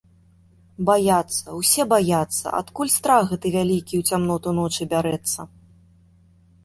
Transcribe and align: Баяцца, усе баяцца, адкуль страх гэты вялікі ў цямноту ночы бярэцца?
Баяцца, 0.89 1.43
усе 1.59 1.85
баяцца, 1.93 2.45
адкуль 2.61 2.93
страх 2.97 3.23
гэты 3.35 3.47
вялікі 3.59 3.95
ў 4.01 4.17
цямноту 4.17 4.49
ночы 4.61 4.83
бярэцца? 4.95 5.39